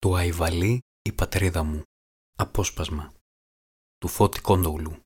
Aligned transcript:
του 0.00 0.16
Αϊβαλή 0.16 0.80
η 1.02 1.12
πατρίδα 1.12 1.62
μου. 1.62 1.82
Απόσπασμα. 2.36 3.12
Του 3.98 4.08
Φώτη 4.08 4.40
Κόντογλου. 4.40 4.96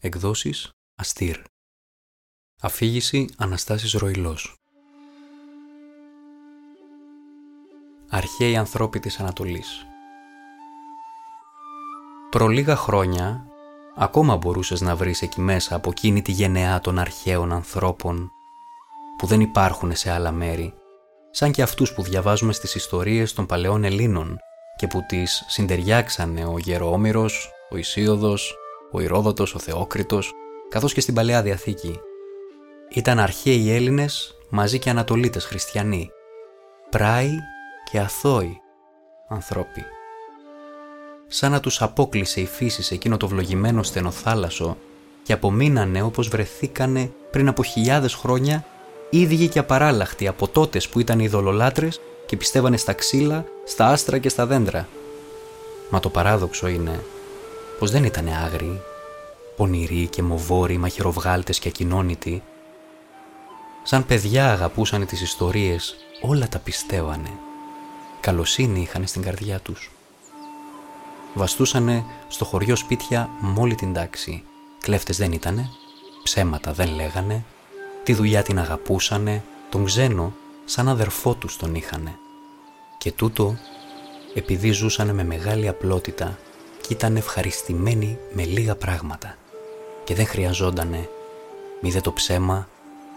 Εκδόσεις 0.00 0.70
Αστήρ. 0.98 1.42
Αφήγηση 2.60 3.28
Αναστάσης 3.36 3.92
Ροϊλός. 3.92 4.56
Αρχαίοι 8.08 8.56
ανθρώποι 8.56 9.00
της 9.00 9.20
Ανατολής. 9.20 9.86
Προ 12.30 12.48
λίγα 12.48 12.76
χρόνια, 12.76 13.46
ακόμα 13.96 14.36
μπορούσες 14.36 14.80
να 14.80 14.96
βρεις 14.96 15.22
εκεί 15.22 15.40
μέσα 15.40 15.74
από 15.74 15.90
εκείνη 15.90 16.22
τη 16.22 16.32
γενεά 16.32 16.80
των 16.80 16.98
αρχαίων 16.98 17.52
ανθρώπων 17.52 18.30
που 19.18 19.26
δεν 19.26 19.40
υπάρχουν 19.40 19.96
σε 19.96 20.10
άλλα 20.10 20.32
μέρη 20.32 20.74
σαν 21.38 21.52
και 21.52 21.62
αυτούς 21.62 21.92
που 21.92 22.02
διαβάζουμε 22.02 22.52
στις 22.52 22.74
ιστορίες 22.74 23.32
των 23.32 23.46
παλαιών 23.46 23.84
Ελλήνων 23.84 24.38
και 24.76 24.86
που 24.86 25.04
τις 25.08 25.44
συντεριάξανε 25.48 26.44
ο 26.44 26.58
Γερόμυρος, 26.58 27.50
ο 27.70 27.76
Ισίωδος, 27.76 28.54
ο 28.92 29.00
Ηρόδοτος, 29.00 29.54
ο 29.54 29.58
Θεόκριτος, 29.58 30.32
καθώς 30.68 30.92
και 30.92 31.00
στην 31.00 31.14
Παλαιά 31.14 31.42
Διαθήκη. 31.42 32.00
Ήταν 32.90 33.18
αρχαίοι 33.18 33.70
Έλληνες 33.70 34.34
μαζί 34.50 34.78
και 34.78 34.90
Ανατολίτες 34.90 35.44
χριστιανοί, 35.44 36.10
πράοι 36.90 37.34
και 37.90 37.98
αθώοι 37.98 38.60
ανθρώποι. 39.28 39.84
Σαν 41.26 41.50
να 41.50 41.60
τους 41.60 41.82
απόκλεισε 41.82 42.40
η 42.40 42.46
φύση 42.46 42.82
σε 42.82 42.94
εκείνο 42.94 43.16
το 43.16 43.28
βλογημένο 43.28 43.82
στενοθάλασσο 43.82 44.76
και 45.22 45.32
απομείνανε 45.32 46.02
όπως 46.02 46.28
βρεθήκανε 46.28 47.10
πριν 47.30 47.48
από 47.48 47.62
χιλιάδες 47.62 48.14
χρόνια 48.14 48.64
ίδιοι 49.10 49.48
και 49.48 49.58
απαράλλαχτοι 49.58 50.26
από 50.26 50.48
τότες 50.48 50.88
που 50.88 51.00
ήταν 51.00 51.20
ειδωλολάτρες 51.20 52.00
και 52.26 52.36
πιστεύανε 52.36 52.76
στα 52.76 52.92
ξύλα, 52.92 53.44
στα 53.64 53.86
άστρα 53.86 54.18
και 54.18 54.28
στα 54.28 54.46
δέντρα. 54.46 54.88
Μα 55.90 56.00
το 56.00 56.08
παράδοξο 56.08 56.68
είναι 56.68 57.04
πως 57.78 57.90
δεν 57.90 58.04
ήταν 58.04 58.28
άγριοι, 58.44 58.80
πονηροί 59.56 60.06
και 60.06 60.22
μοβόροι, 60.22 60.76
μαχαιροβγάλτες 60.76 61.58
και 61.58 61.68
ακοινώνητοι. 61.68 62.42
Σαν 63.82 64.06
παιδιά 64.06 64.52
αγαπούσαν 64.52 65.06
τις 65.06 65.20
ιστορίες, 65.20 65.96
όλα 66.20 66.48
τα 66.48 66.58
πιστεύανε. 66.58 67.30
Καλοσύνη 68.20 68.80
είχαν 68.80 69.06
στην 69.06 69.22
καρδιά 69.22 69.58
τους. 69.58 69.90
Βαστούσανε 71.34 72.04
στο 72.28 72.44
χωριό 72.44 72.76
σπίτια 72.76 73.30
μόλι 73.40 73.74
την 73.74 73.92
τάξη. 73.92 74.42
Κλέφτες 74.80 75.16
δεν 75.16 75.32
ήτανε, 75.32 75.70
ψέματα 76.22 76.72
δεν 76.72 76.94
λέγανε, 76.94 77.44
Τη 78.06 78.14
δουλειά 78.14 78.42
την 78.42 78.58
αγαπούσανε, 78.58 79.42
τον 79.70 79.84
ξένο 79.84 80.34
σαν 80.64 80.88
αδερφό 80.88 81.34
τους 81.34 81.56
τον 81.56 81.74
είχανε. 81.74 82.18
Και 82.98 83.12
τούτο 83.12 83.56
επειδή 84.34 84.70
ζούσανε 84.70 85.12
με 85.12 85.24
μεγάλη 85.24 85.68
απλότητα 85.68 86.38
και 86.80 86.92
ήταν 86.92 87.16
ευχαριστημένοι 87.16 88.18
με 88.32 88.44
λίγα 88.44 88.76
πράγματα 88.76 89.36
και 90.04 90.14
δεν 90.14 90.26
χρειαζόντανε 90.26 91.08
μη 91.80 92.00
το 92.00 92.12
ψέμα, 92.12 92.68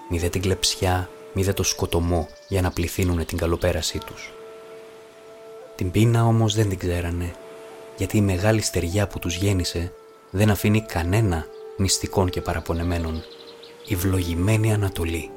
μη 0.09 0.19
την 0.19 0.41
κλεψιά, 0.41 1.09
μη 1.33 1.45
το 1.45 1.63
σκοτωμό 1.63 2.27
για 2.47 2.61
να 2.61 2.71
πληθύνουνε 2.71 3.25
την 3.25 3.37
καλοπέρασή 3.37 3.99
τους. 4.05 4.33
Την 5.75 5.91
πείνα 5.91 6.25
όμως 6.25 6.55
δεν 6.55 6.69
την 6.69 6.77
ξέρανε 6.77 7.35
γιατί 7.97 8.17
η 8.17 8.21
μεγάλη 8.21 8.61
στεριά 8.61 9.07
που 9.07 9.19
τους 9.19 9.35
γέννησε 9.35 9.93
δεν 10.29 10.49
αφήνει 10.49 10.81
κανένα 10.81 11.45
μυστικών 11.77 12.29
και 12.29 12.41
παραπονεμένων 12.41 13.23
η 13.89 13.95
βλογημένη 13.95 14.73
Ανατολή 14.73 15.31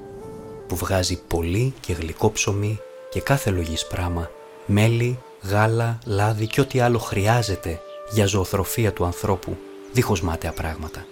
που 0.67 0.77
βγάζει 0.77 1.22
πολύ 1.22 1.75
και 1.81 1.92
γλυκό 1.92 2.31
ψωμί 2.31 2.78
και 3.11 3.20
κάθε 3.20 3.50
λογής 3.50 3.86
πράμα, 3.86 4.31
μέλι, 4.67 5.19
γάλα, 5.42 5.98
λάδι 6.05 6.47
και 6.47 6.61
ό,τι 6.61 6.80
άλλο 6.80 6.98
χρειάζεται 6.98 7.80
για 8.11 8.27
ζωοθροφία 8.27 8.92
του 8.92 9.05
ανθρώπου, 9.05 9.56
δίχως 9.92 10.20
μάταια 10.23 10.53
πράγματα. 10.53 11.06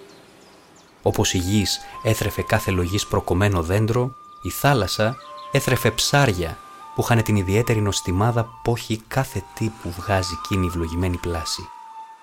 Όπως 1.02 1.34
η 1.34 1.38
γης 1.38 1.80
έθρεφε 2.02 2.42
κάθε 2.42 2.70
λογής 2.70 3.06
προκομμένο 3.06 3.62
δέντρο, 3.62 4.14
η 4.42 4.50
θάλασσα 4.50 5.16
έθρεφε 5.52 5.90
ψάρια 5.90 6.58
που 6.94 7.00
είχαν 7.02 7.22
την 7.22 7.36
ιδιαίτερη 7.36 7.80
νοστιμάδα 7.80 8.48
πόχη 8.62 9.02
κάθε 9.08 9.42
τι 9.54 9.70
που 9.82 9.90
βγάζει 9.90 10.38
εκείνη 10.44 10.66
η 10.66 10.68
βλογημένη 10.68 11.16
πλάση, 11.16 11.68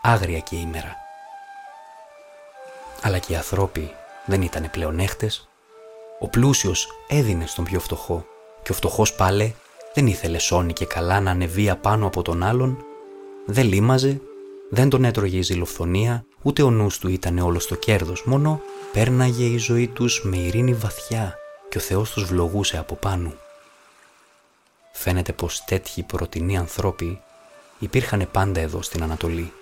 άγρια 0.01 0.39
και 0.39 0.56
ήμερα. 0.56 0.95
Αλλά 3.01 3.17
και 3.17 3.33
οι 3.33 3.35
ανθρώποι 3.35 3.91
δεν 4.27 4.41
ήταν 4.41 4.69
πλεονέχτες. 4.71 5.49
Ο 6.19 6.27
πλούσιος 6.27 6.88
έδινε 7.07 7.45
στον 7.45 7.63
πιο 7.63 7.79
φτωχό 7.79 8.25
και 8.63 8.71
ο 8.71 8.75
φτωχός 8.75 9.13
πάλε 9.13 9.51
δεν 9.93 10.07
ήθελε 10.07 10.38
σώνη 10.38 10.73
και 10.73 10.85
καλά 10.85 11.19
να 11.19 11.31
ανεβεί 11.31 11.69
απάνω 11.69 12.07
από 12.07 12.21
τον 12.21 12.43
άλλον, 12.43 12.85
δεν 13.45 13.67
λίμαζε, 13.67 14.21
δεν 14.69 14.89
τον 14.89 15.03
έτρωγε 15.03 15.38
η 15.38 15.41
ζηλοφθονία, 15.41 16.25
ούτε 16.41 16.61
ο 16.61 16.69
νους 16.69 16.97
του 16.97 17.07
ήταν 17.07 17.38
όλος 17.38 17.63
στο 17.63 17.75
κέρδος, 17.75 18.23
μόνο 18.25 18.61
πέρναγε 18.91 19.45
η 19.45 19.57
ζωή 19.57 19.88
τους 19.88 20.21
με 20.23 20.38
ειρήνη 20.38 20.73
βαθιά 20.73 21.35
και 21.69 21.77
ο 21.77 21.81
Θεός 21.81 22.11
τους 22.11 22.23
βλογούσε 22.23 22.77
από 22.77 22.95
πάνω. 22.95 23.33
Φαίνεται 24.91 25.33
πως 25.33 25.63
τέτοιοι 25.63 26.03
πρωτινοί 26.03 26.57
ανθρώποι 26.57 27.21
υπήρχαν 27.79 28.27
πάντα 28.31 28.59
εδώ 28.59 28.81
στην 28.81 29.03
Ανατολή. 29.03 29.53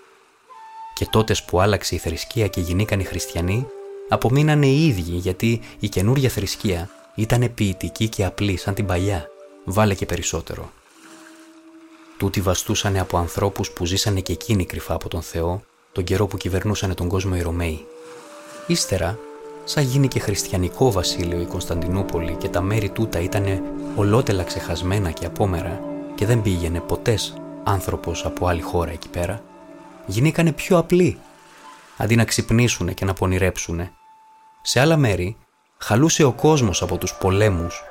Και 0.94 1.06
τότες 1.06 1.44
που 1.44 1.62
άλλαξε 1.62 1.96
η 1.96 1.98
θρησκεία 1.98 2.48
και 2.48 2.62
γινήκαν 2.62 3.00
οι 3.00 3.04
χριστιανοί, 3.04 3.68
απομείνανε 4.10 4.68
οι 4.68 4.88
ίδιοι 4.88 5.16
γιατί 5.16 5.60
η 5.80 5.90
καινούρια 5.90 6.30
θρησκεία 6.30 6.90
ήταν 7.16 7.52
ποιητική 7.54 8.10
και 8.10 8.26
απλή 8.26 8.58
σαν 8.58 8.74
την 8.74 8.86
παλιά, 8.86 9.30
βάλε 9.64 9.94
και 9.94 10.06
περισσότερο. 10.06 10.72
Τούτοι 12.18 12.42
βαστούσανε 12.42 13.00
από 13.00 13.18
ανθρώπους 13.18 13.72
που 13.72 13.86
ζήσανε 13.86 14.20
και 14.20 14.34
εκείνοι 14.34 14.66
κρυφά 14.66 14.94
από 14.94 15.10
τον 15.10 15.22
Θεό 15.22 15.62
τον 15.92 16.04
καιρό 16.04 16.28
που 16.28 16.38
κυβερνούσανε 16.38 16.94
τον 16.94 17.08
κόσμο 17.08 17.34
οι 17.36 17.42
Ρωμαίοι. 17.42 17.86
Ύστερα, 18.68 19.20
σαν 19.64 19.84
γίνει 19.84 20.08
και 20.08 20.20
χριστιανικό 20.20 20.92
βασίλειο 20.92 21.42
η 21.42 21.46
Κωνσταντινούπολη 21.46 22.36
και 22.36 22.50
τα 22.50 22.62
μέρη 22.62 22.90
τούτα 22.90 23.20
ήταν 23.20 23.62
ολότελα 23.96 24.44
ξεχασμένα 24.44 25.12
και 25.12 25.26
απόμερα 25.26 25.82
και 26.16 26.26
δεν 26.26 26.42
πήγαινε 26.42 26.80
ποτές 26.80 27.34
άνθρωπος 27.64 28.26
από 28.26 28.48
άλλη 28.48 28.62
χώρα 28.62 28.92
εκεί 28.92 29.10
πέρα, 29.10 29.44
γινήκανε 30.06 30.52
πιο 30.52 30.78
απλοί 30.78 31.18
αντί 31.98 32.16
να 32.16 32.26
ξυπνήσουν 32.26 32.94
και 32.94 33.06
να 33.06 33.14
πονηρέψουν. 33.14 33.90
Σε 34.62 34.80
άλλα 34.80 34.98
μέρη 34.98 35.38
χαλούσε 35.78 36.24
ο 36.24 36.34
κόσμος 36.34 36.82
από 36.82 36.98
τους 36.98 37.14
πολέμους. 37.14 37.84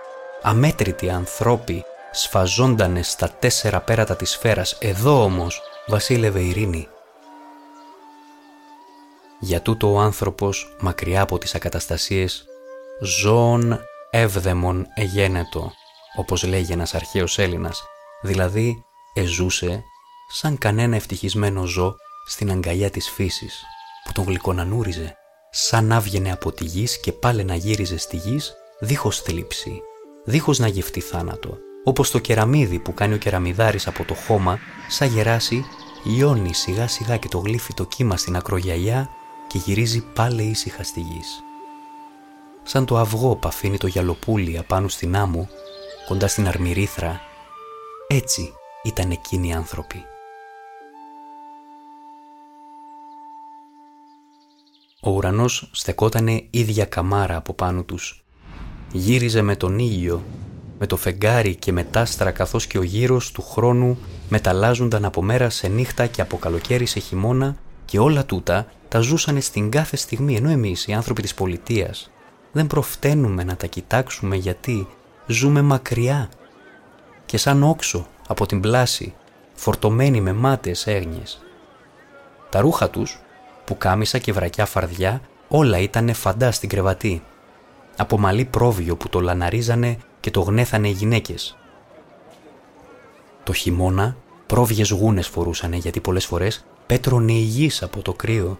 Αμέτρητοι 0.42 1.10
ανθρώποι 1.10 1.84
σφαζόντανε 2.12 3.02
στα 3.02 3.28
τέσσερα 3.30 3.80
πέρατα 3.80 4.16
της 4.16 4.30
σφαίρας. 4.30 4.78
Εδώ 4.80 5.22
όμως 5.22 5.62
βασίλευε 5.86 6.40
ειρήνη. 6.40 6.88
Για 9.40 9.62
τούτο 9.62 9.92
ο 9.92 9.98
άνθρωπος, 9.98 10.76
μακριά 10.80 11.22
από 11.22 11.38
τις 11.38 11.54
ακαταστασίες, 11.54 12.44
ζώων 13.00 13.80
έβδεμον 14.10 14.86
εγένετο, 14.94 15.72
όπως 16.16 16.42
λέγει 16.42 16.72
ένας 16.72 16.94
αρχαίος 16.94 17.38
Έλληνας, 17.38 17.82
δηλαδή 18.22 18.84
εζούσε 19.14 19.82
σαν 20.28 20.58
κανένα 20.58 20.96
ευτυχισμένο 20.96 21.64
ζώο 21.64 21.96
στην 22.26 22.50
αγκαλιά 22.50 22.90
της 22.90 23.10
φύσης 23.10 23.64
που 24.04 24.12
τον 24.12 24.24
γλυκονανούριζε, 24.24 25.16
σαν 25.50 25.86
να 25.86 26.00
βγαινε 26.00 26.32
από 26.32 26.52
τη 26.52 26.64
γης 26.64 27.00
και 27.00 27.12
πάλι 27.12 27.44
να 27.44 27.54
γύριζε 27.54 27.98
στη 27.98 28.16
γης, 28.16 28.54
δίχως 28.80 29.20
θλίψη, 29.20 29.80
δίχως 30.24 30.58
να 30.58 30.66
γευτεί 30.68 31.00
θάνατο, 31.00 31.58
όπως 31.84 32.10
το 32.10 32.18
κεραμίδι 32.18 32.78
που 32.78 32.94
κάνει 32.94 33.14
ο 33.14 33.16
κεραμιδάρης 33.16 33.86
από 33.86 34.04
το 34.04 34.14
χώμα, 34.14 34.58
σαν 34.88 35.08
γεράσει, 35.08 35.64
λιώνει 36.04 36.54
σιγά 36.54 36.88
σιγά 36.88 37.16
και 37.16 37.28
το 37.28 37.38
γλύφει 37.38 37.74
το 37.74 37.84
κύμα 37.84 38.16
στην 38.16 38.36
ακρογιαλιά 38.36 39.08
και 39.46 39.58
γυρίζει 39.58 40.04
πάλι 40.14 40.42
ήσυχα 40.42 40.82
στη 40.82 41.00
γης. 41.00 41.42
Σαν 42.62 42.84
το 42.84 42.98
αυγό 42.98 43.36
που 43.36 43.48
αφήνει 43.48 43.76
το 43.78 43.86
γυαλοπούλι 43.86 44.58
απάνω 44.58 44.88
στην 44.88 45.16
άμμο, 45.16 45.48
κοντά 46.08 46.28
στην 46.28 46.48
αρμυρίθρα, 46.48 47.20
έτσι 48.06 48.52
ήταν 48.82 49.10
εκείνοι 49.10 49.48
οι 49.48 49.52
άνθρωποι. 49.52 50.04
Ο 55.06 55.10
ουρανός 55.10 55.68
στεκότανε 55.72 56.44
ίδια 56.50 56.84
καμάρα 56.84 57.36
από 57.36 57.54
πάνω 57.54 57.82
τους. 57.82 58.24
Γύριζε 58.92 59.42
με 59.42 59.56
τον 59.56 59.78
ήλιο, 59.78 60.22
με 60.78 60.86
το 60.86 60.96
φεγγάρι 60.96 61.54
και 61.54 61.72
με 61.72 61.84
τάστρα 61.84 62.30
καθώς 62.30 62.66
και 62.66 62.78
ο 62.78 62.82
γύρος 62.82 63.32
του 63.32 63.42
χρόνου 63.42 63.98
μεταλλάζονταν 64.28 65.04
από 65.04 65.22
μέρα 65.22 65.50
σε 65.50 65.68
νύχτα 65.68 66.06
και 66.06 66.20
από 66.20 66.36
καλοκαίρι 66.36 66.86
σε 66.86 67.00
χειμώνα 67.00 67.56
και 67.84 67.98
όλα 67.98 68.24
τούτα 68.24 68.66
τα 68.88 69.00
ζούσανε 69.00 69.40
στην 69.40 69.70
κάθε 69.70 69.96
στιγμή 69.96 70.36
ενώ 70.36 70.50
εμείς 70.50 70.86
οι 70.86 70.92
άνθρωποι 70.92 71.22
της 71.22 71.34
πολιτείας 71.34 72.10
δεν 72.52 72.66
προφταίνουμε 72.66 73.44
να 73.44 73.56
τα 73.56 73.66
κοιτάξουμε 73.66 74.36
γιατί 74.36 74.86
ζούμε 75.26 75.62
μακριά 75.62 76.28
και 77.26 77.36
σαν 77.36 77.62
όξο 77.62 78.06
από 78.28 78.46
την 78.46 78.60
πλάση 78.60 79.14
φορτωμένοι 79.54 80.20
με 80.20 80.32
μάτες 80.32 80.86
έγνοιες. 80.86 81.42
Τα 82.50 82.60
ρούχα 82.60 82.90
τους 82.90 83.23
που 83.64 83.78
κάμισα 83.78 84.18
και 84.18 84.32
βρακιά 84.32 84.66
φαρδιά 84.66 85.20
όλα 85.48 85.78
ήταν 85.78 86.14
φαντά 86.14 86.50
στην 86.50 86.68
κρεβατή. 86.68 87.22
Από 87.96 88.18
μαλλί 88.18 88.44
πρόβιο 88.44 88.96
που 88.96 89.08
το 89.08 89.20
λαναρίζανε 89.20 89.98
και 90.20 90.30
το 90.30 90.40
γνέθανε 90.40 90.88
οι 90.88 90.92
γυναίκες. 90.92 91.56
Το 93.44 93.52
χειμώνα 93.52 94.16
Πρόβιες 94.46 94.90
γούνες 94.90 95.28
φορούσανε 95.28 95.76
γιατί 95.76 96.00
πολλές 96.00 96.24
φορές 96.24 96.64
πέτρωνε 96.86 97.32
η 97.32 97.40
γης 97.40 97.82
από 97.82 98.02
το 98.02 98.12
κρύο. 98.12 98.58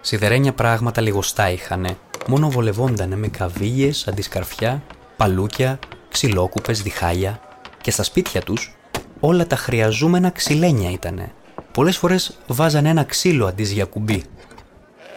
Σιδερένια 0.00 0.52
πράγματα 0.52 1.00
λιγοστά 1.00 1.50
είχανε, 1.50 1.96
μόνο 2.26 2.50
βολευόντανε 2.50 3.16
με 3.16 3.28
καβίγες, 3.28 4.08
αντισκαρφιά, 4.08 4.82
παλούκια, 5.16 5.78
ξυλόκουπες, 6.08 6.82
διχάλια 6.82 7.40
και 7.80 7.90
στα 7.90 8.02
σπίτια 8.02 8.40
τους 8.40 8.74
όλα 9.20 9.46
τα 9.46 9.56
χρειαζούμενα 9.56 10.30
ξυλένια 10.30 10.90
ήτανε. 10.90 11.32
Πολλές 11.80 11.96
φορές 11.96 12.38
βάζανε 12.46 12.88
ένα 12.88 13.04
ξύλο 13.04 13.46
αντί 13.46 13.62
για 13.62 13.84
κουμπί. 13.84 14.24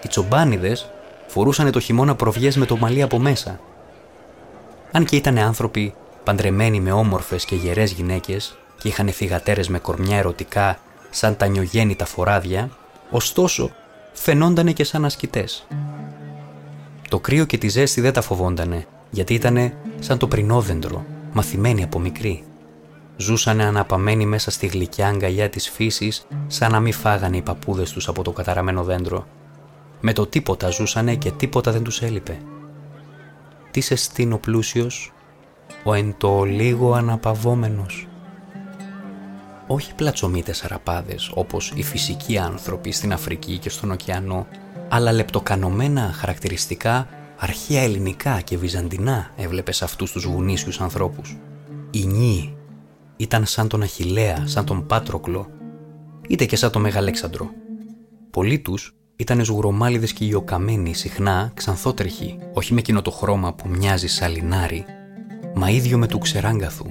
Οι 0.04 0.08
τσομπάνιδες 0.08 0.90
φορούσαν 1.28 1.72
το 1.72 1.80
χειμώνα 1.80 2.16
προβιές 2.16 2.58
με 2.58 2.66
το 2.66 2.78
μαλλί 2.78 3.02
από 3.02 3.20
μέσα. 3.20 3.60
Αν 4.92 5.06
και 5.06 5.16
ήταν 5.16 5.38
άνθρωποι 5.38 5.94
παντρεμένοι 6.24 6.80
με 6.80 6.92
όμορφες 6.92 7.46
και 7.46 7.56
γερές 7.56 7.92
γυναίκες 7.92 8.58
και 8.78 8.88
είχαν 8.88 9.08
θυγατέρες 9.08 9.68
με 9.70 9.80
κορμιά 9.80 10.18
ερωτικά 10.18 10.80
σαν 11.10 11.38
τα 11.38 11.48
νιογέννητα 11.48 12.06
φοράδια, 12.06 12.70
ωστόσο 13.10 13.72
φαινόντανε 14.14 14.72
και 14.72 14.84
σαν 14.84 15.06
ασκητές. 15.06 15.68
Το 17.10 17.20
κρύο 17.20 17.46
και 17.46 17.58
τη 17.58 17.68
ζέστη 17.68 18.02
δεν 18.02 18.14
τα 18.14 18.22
φοβόντανε, 18.22 18.86
γιατί 19.10 19.34
ήτανε 19.34 19.74
σαν 20.00 20.18
το 20.18 20.28
πρινόδεντρο, 20.28 21.06
μαθημένοι 21.34 21.84
από 21.84 22.00
μικροί. 22.00 22.44
Ζούσανε 23.18 23.64
αναπαμένοι 23.64 24.26
μέσα 24.26 24.52
στη 24.52 24.68
γλυκιά 24.68 25.08
αγκαλιά 25.08 25.50
της 25.50 25.70
φύσης, 25.70 26.28
σαν 26.48 26.72
να 26.72 26.80
μην 26.80 26.94
φάγανε 26.94 27.38
οι 27.38 27.42
παππούδες 27.42 27.92
τους 27.92 28.08
από 28.08 28.24
το 28.24 28.32
καταραμένο 28.32 28.84
δέντρο. 28.84 29.28
Με 30.02 30.14
το 30.14 30.26
τίποτα 30.28 30.70
ζούσανε 30.70 31.16
και 31.16 31.32
τίποτα 31.32 31.72
δεν 31.72 31.84
τους 31.84 32.02
έλειπε. 32.02 32.38
Τι 33.72 33.82
σε 33.82 33.96
στείνω 33.96 34.38
πλούσιος, 34.38 35.14
ο 35.84 35.94
εν 35.94 36.16
το 36.18 36.44
λίγο 36.44 36.94
αναπαυόμενος. 36.94 38.08
Όχι 39.68 39.96
πλατσομίτες 39.96 40.64
αραπάδες 40.64 41.32
όπως 41.34 41.72
οι 41.76 41.84
φυσικοί 41.84 42.38
άνθρωποι 42.38 42.92
στην 42.92 43.14
Αφρική 43.14 43.58
και 43.58 43.70
στον 43.70 43.92
ωκεανό, 43.92 44.48
αλλά 44.90 45.12
λεπτοκανωμένα 45.12 46.12
χαρακτηριστικά 46.12 47.08
αρχαία 47.38 47.82
ελληνικά 47.82 48.42
και 48.42 48.58
βυζαντινά 48.58 49.32
έβλεπες 49.36 49.82
αυτούς 49.82 50.12
τους 50.12 50.24
γουνίσιους 50.24 50.82
ανθρώπους. 50.82 51.38
Οι 51.92 52.06
νύοι 52.06 52.58
ήταν 53.24 53.46
σαν 53.46 53.68
τον 53.68 53.82
Αχιλέα, 53.82 54.44
σαν 54.46 54.66
τον 54.66 54.86
Πάτροκλο, 54.86 55.48
είτε 56.28 56.46
και 56.46 56.56
σαν 56.56 56.72
τον 56.72 56.82
Μεγαλέξανδρο. 56.82 57.50
Πολλοί 58.32 58.60
τους 58.60 58.96
ήταν 59.16 59.46
σγουρομάλιδες 59.46 60.14
και 60.14 60.26
ιωκαμένοι, 60.26 60.94
συχνά 60.94 61.52
ξανθότρεχοι, 61.54 62.38
όχι 62.54 62.74
με 62.74 62.80
εκείνο 62.80 63.02
το 63.02 63.12
χρώμα 63.12 63.54
που 63.54 63.70
μοιάζει 63.70 64.08
σαλινάρι, 64.08 64.86
μα 65.56 65.70
ίδιο 65.70 65.98
με 65.98 66.08
του 66.08 66.18
ξεράγκαθου. 66.18 66.86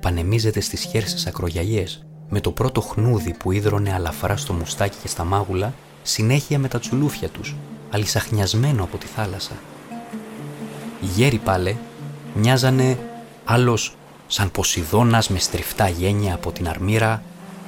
Πανεμίζεται 0.00 0.60
στις 0.60 0.84
χέρσες 0.84 1.26
ακρογιαλιές, 1.26 2.06
με 2.28 2.40
το 2.40 2.50
πρώτο 2.50 2.80
χνούδι 2.80 3.34
που 3.38 3.52
ίδρωνε 3.52 3.92
αλαφρά 3.92 4.36
στο 4.36 4.52
μουστάκι 4.52 4.96
και 5.02 5.08
στα 5.08 5.24
μάγουλα, 5.24 5.74
συνέχεια 6.02 6.58
με 6.58 6.68
τα 6.68 6.78
τσουλούφια 6.78 7.28
τους, 7.28 7.56
αλυσαχνιασμένο 7.90 8.82
από 8.82 8.96
τη 8.96 9.06
θάλασσα. 9.06 9.52
Οι 11.00 11.06
γέροι 11.06 11.38
πάλε 11.38 11.74
μοιάζανε 12.34 12.98
άλλος 13.44 13.94
σαν 14.32 14.50
Ποσειδώνας 14.50 15.28
με 15.28 15.38
στριφτά 15.38 15.88
γένια 15.88 16.34
από 16.34 16.52
την 16.52 16.68
αρμύρα, 16.68 17.22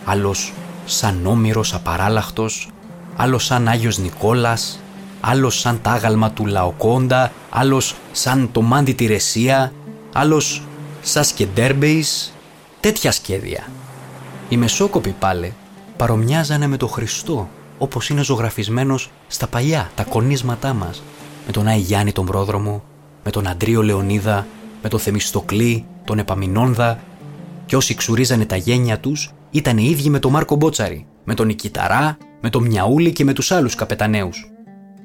άλλος 0.05 0.53
σαν 0.85 1.27
Όμηρος 1.27 1.75
απαράλλαχτος, 1.75 2.69
άλλος 3.17 3.45
σαν 3.45 3.69
Άγιος 3.69 3.99
Νικόλας, 3.99 4.81
άλλος 5.21 5.61
σαν 5.61 5.81
τάγαλμα 5.83 6.31
του 6.31 6.47
Λαοκόντα, 6.47 7.33
άλλος 7.51 7.95
σαν 8.13 8.49
το 8.53 8.63
Μάντι 8.63 8.93
τη 8.93 9.07
Ρεσία, 9.07 9.73
άλλος 10.13 10.63
σαν 11.03 11.25
Σκεντέρμπεϊς, 11.25 12.33
τέτοια 12.81 13.13
σχέδια. 13.13 13.67
Οι 14.49 14.57
Μεσόκοποι 14.57 15.15
πάλε 15.19 15.53
παρομοιάζανε 15.97 16.67
με 16.67 16.77
τον 16.77 16.89
Χριστό, 16.89 17.49
όπως 17.79 18.09
είναι 18.09 18.23
ζωγραφισμένος 18.23 19.11
στα 19.27 19.47
παλιά, 19.47 19.91
τα 19.95 20.03
κονίσματά 20.03 20.73
μας, 20.73 21.03
με 21.47 21.53
τον 21.53 21.67
Άι 21.67 21.79
Γιάννη 21.79 22.13
τον 22.13 22.27
Πρόδρομο, 22.27 22.83
με 23.25 23.31
τον 23.31 23.47
Αντρίο 23.47 23.83
Λεωνίδα, 23.83 24.47
με 24.83 24.89
τον 24.89 24.99
Θεμιστοκλή, 24.99 25.87
τον 26.05 26.19
Επαμινόνδα 26.19 26.99
και 27.67 27.77
όσοι 27.77 27.95
ξουρίζανε 27.95 28.45
τα 28.45 28.57
γένια 28.57 28.99
τους 28.99 29.33
ήταν 29.51 29.79
οι 29.79 29.87
ίδιοι 29.91 30.11
με 30.11 30.19
τον 30.19 30.31
Μάρκο 30.31 30.57
Μπότσαρη, 30.57 31.07
με 31.25 31.35
τον 31.35 31.47
Νικηταρά, 31.47 32.17
με 32.41 32.51
τον 32.51 32.67
Μιαούλη 32.67 33.13
και 33.13 33.25
με 33.25 33.33
τους 33.33 33.53
άλλους 33.53 33.75
καπεταναίους. 33.75 34.51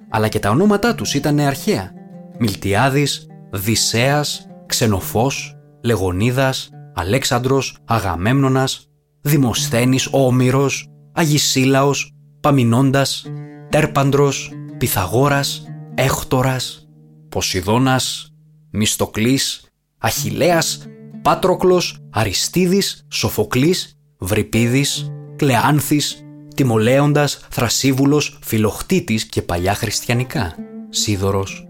Αλλά 0.09 0.27
και 0.27 0.39
τα 0.39 0.49
ονόματά 0.49 0.95
τους 0.95 1.13
ήταν 1.13 1.39
αρχαία. 1.39 1.91
Μιλτιάδης, 2.39 3.27
Δυσσέας, 3.51 4.47
Ξενοφός, 4.65 5.55
Λεγονίδας, 5.83 6.69
Αλέξανδρος, 6.93 7.77
Αγαμέμνονας, 7.85 8.89
Δημοσθένης, 9.21 10.07
Όμηρος, 10.11 10.87
Αγισίλαος, 11.13 12.11
Παμινώντας, 12.39 13.25
Τέρπαντρος, 13.69 14.51
Πυθαγόρας, 14.77 15.63
Έχτορας, 15.95 16.87
Ποσειδώνας, 17.29 18.33
Μιστοκλής, 18.71 19.66
Αχιλέας, 19.97 20.87
Πάτροκλος, 21.21 21.97
Αριστίδης, 22.09 23.05
Σοφοκλής, 23.11 23.99
Βρυπίδης, 24.17 25.11
Κλεάνθης, 25.35 26.25
Τιμολέοντας, 26.55 27.45
Θρασίβουλος, 27.49 28.39
Φιλοχτήτης 28.41 29.25
και 29.25 29.41
παλιά 29.41 29.73
χριστιανικά, 29.73 30.55
Σίδωρος, 30.89 31.67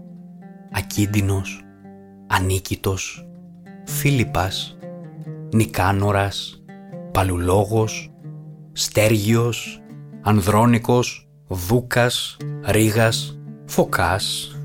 Ακίντινος, 0.72 1.62
Ανίκητος, 2.26 3.26
Φίλιππας, 3.84 4.76
Νικάνορας, 5.52 6.62
Παλουλόγος, 7.12 8.10
Στέργιος, 8.72 9.80
Ανδρώνικος, 10.22 11.28
Δούκας, 11.48 12.36
Ρήγας, 12.66 13.38
Φωκάς, 13.66 14.56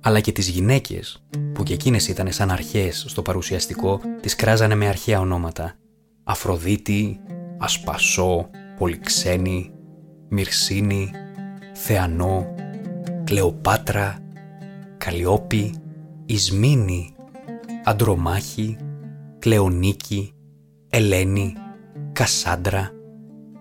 αλλά 0.00 0.20
και 0.20 0.32
τις 0.32 0.48
γυναίκες, 0.48 1.22
που 1.52 1.62
και 1.62 1.72
εκείνες 1.72 2.08
ήταν 2.08 2.32
σαν 2.32 2.50
αρχαίες 2.50 3.04
στο 3.08 3.22
παρουσιαστικό, 3.22 4.00
τις 4.20 4.34
κράζανε 4.34 4.74
με 4.74 4.86
αρχαία 4.86 5.20
ονόματα. 5.20 5.74
Αφροδίτη, 6.24 7.20
Ασπασό, 7.58 8.50
Πολυξένη, 8.76 9.72
Μυρσίνη, 10.28 11.10
Θεανό, 11.72 12.54
Κλεοπάτρα, 13.24 14.18
Καλλιόπη, 14.96 15.74
Ισμήνη, 16.26 17.14
Αντρομάχη, 17.84 18.76
Κλεονίκη, 19.38 20.32
Ελένη, 20.88 21.54
Κασάντρα, 22.12 22.90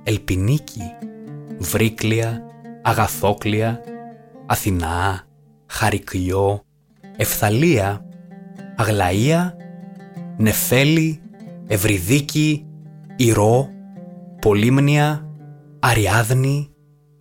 Ελπινίκη, 0.04 0.82
Βρύκλια, 1.58 2.44
Αγαθόκλια, 2.82 3.82
Αθηνά, 4.46 5.27
Χαρικιό, 5.68 6.64
Ευθαλία, 7.18 8.06
Αγλαία, 8.76 9.56
Νεφέλη, 10.38 11.22
Ευρυδίκη, 11.68 12.66
Ηρώ, 13.16 13.70
Πολύμνια, 14.42 15.32
Αριάδνη, 15.80 16.70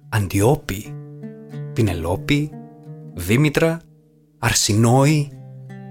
Αντιόπη, 0.08 0.94
Πινελόπη, 1.72 2.50
Δήμητρα, 3.14 3.80
Αρσινόη, 4.38 5.30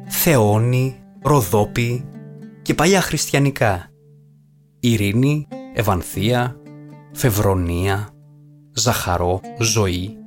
Θεόνη, 0.08 0.96
Ροδόπη 1.22 2.06
και 2.62 2.74
παλιά 2.74 3.02
χριστιανικά. 3.02 3.90
Ειρήνη, 4.80 5.48
Ευανθία, 5.74 6.56
Φευρονία, 7.12 8.10
Ζαχαρό, 8.74 9.42
Ζωή, 9.60 10.18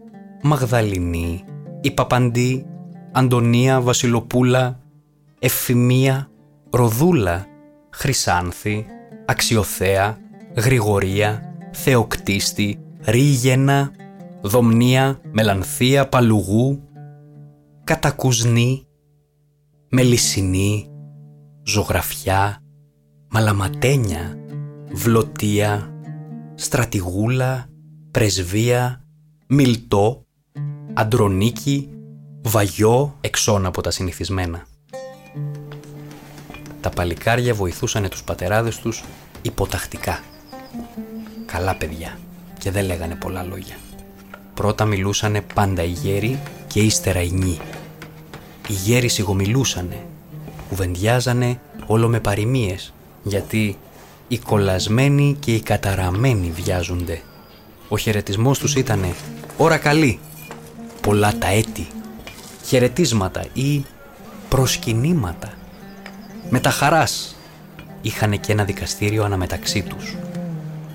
Μαγδαληνή, 0.42 1.44
η 1.80 1.90
Παπαντή, 1.90 2.66
Αντωνία, 3.12 3.80
Βασιλοπούλα, 3.80 4.80
Εφημία, 5.38 6.30
Ροδούλα, 6.70 7.46
Χρυσάνθη, 7.90 8.86
Αξιοθέα, 9.26 10.16
Γρηγορία, 10.56 11.54
Θεοκτίστη, 11.72 12.80
Ρίγενα, 13.04 13.90
Δομνία, 14.42 15.20
Μελανθία, 15.32 16.08
Παλουγού, 16.08 16.82
Κατακουσνή, 17.84 18.86
Μελισσινή, 19.88 20.90
Ζωγραφιά, 21.64 22.62
Μαλαματένια, 23.28 24.38
Βλωτία, 24.92 25.92
Στρατηγούλα, 26.54 27.66
Πρεσβεία, 28.10 29.04
Μιλτό, 29.46 30.26
Αντρονίκη, 31.00 31.88
Βαγιό, 32.42 33.16
εξών 33.20 33.66
από 33.66 33.80
τα 33.80 33.90
συνηθισμένα. 33.90 34.66
Τα 36.80 36.90
παλικάρια 36.90 37.54
βοηθούσαν 37.54 38.08
τους 38.08 38.22
πατεράδες 38.22 38.78
τους 38.78 39.04
υποτακτικά. 39.42 40.20
Καλά 41.46 41.76
παιδιά 41.76 42.18
και 42.58 42.70
δεν 42.70 42.84
λέγανε 42.84 43.14
πολλά 43.14 43.42
λόγια. 43.42 43.76
Πρώτα 44.54 44.84
μιλούσανε 44.84 45.40
πάντα 45.54 45.82
οι 45.82 45.90
γέροι 45.90 46.38
και 46.66 46.80
ύστερα 46.80 47.22
οι 47.22 47.30
νοι. 47.30 47.58
Οι 48.68 48.72
γέροι 48.72 49.08
σιγομιλούσανε, 49.08 50.06
κουβεντιάζανε 50.68 51.60
όλο 51.86 52.08
με 52.08 52.20
παροιμίες, 52.20 52.92
γιατί 53.22 53.76
Οι 54.28 54.38
κολλασμένοι 54.38 55.36
και 55.40 55.54
οι 55.54 55.60
καταραμένοι 55.60 56.50
βιάζονται. 56.50 57.22
Ο 57.88 57.98
χαιρετισμός 57.98 58.58
τους 58.58 58.74
ήταν 58.74 59.14
«Ώρα 59.56 59.78
καλή», 59.78 60.20
«Πολλά 61.08 61.38
τα 61.38 61.46
έτη», 61.46 61.86
χαιρετίσματα 62.64 63.44
ή 63.52 63.84
προσκυνήματα. 64.48 65.52
Με 66.50 66.60
τα 66.60 66.70
χαράς 66.70 67.36
είχαν 68.02 68.40
και 68.40 68.52
ένα 68.52 68.64
δικαστήριο 68.64 69.24
αναμεταξύ 69.24 69.82
τους. 69.82 70.16